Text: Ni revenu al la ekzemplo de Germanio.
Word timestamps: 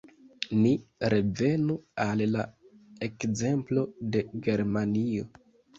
Ni 0.61 0.71
revenu 1.15 1.75
al 2.07 2.25
la 2.33 2.49
ekzemplo 3.11 3.89
de 4.17 4.29
Germanio. 4.49 5.33